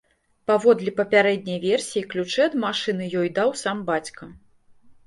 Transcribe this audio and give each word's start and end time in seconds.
Паводле 0.51 0.93
папярэдняй 0.99 1.59
версіі, 1.67 2.03
ключы 2.15 2.41
ад 2.49 2.53
машыны 2.67 3.13
ёй 3.21 3.35
даў 3.41 3.57
сам 3.67 3.87
бацька. 3.93 4.35